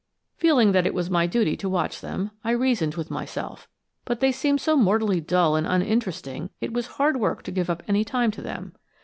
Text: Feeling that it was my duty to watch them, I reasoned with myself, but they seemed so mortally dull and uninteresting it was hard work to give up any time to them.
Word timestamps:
Feeling 0.35 0.71
that 0.71 0.87
it 0.87 0.95
was 0.95 1.11
my 1.11 1.27
duty 1.27 1.55
to 1.55 1.69
watch 1.69 2.01
them, 2.01 2.31
I 2.43 2.53
reasoned 2.53 2.95
with 2.95 3.11
myself, 3.11 3.67
but 4.03 4.19
they 4.19 4.31
seemed 4.31 4.59
so 4.59 4.75
mortally 4.75 5.21
dull 5.21 5.55
and 5.55 5.67
uninteresting 5.67 6.49
it 6.59 6.73
was 6.73 6.87
hard 6.97 7.17
work 7.17 7.43
to 7.43 7.51
give 7.51 7.69
up 7.69 7.83
any 7.87 8.03
time 8.03 8.31
to 8.31 8.41
them. 8.41 8.73